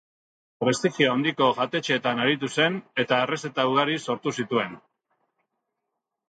Prestigio 0.61 1.09
handiko 1.15 1.49
jatetxeetan 1.59 2.21
aritu 2.23 2.49
zen 2.55 2.79
eta 3.05 3.19
errezeta 3.27 3.67
ugari 3.75 3.99
sortu 4.07 4.35
zituen. 4.41 4.75